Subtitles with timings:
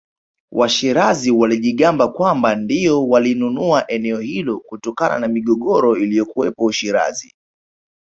[0.51, 7.33] Washirazi walijigamba kwamba ndio walinunua eneo hilo kutokana na migogoro iliyokuwapo Ushirazi